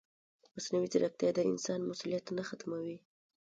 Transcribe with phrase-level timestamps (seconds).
[0.55, 2.97] مصنوعي ځیرکتیا د انسان مسؤلیت نه ختموي.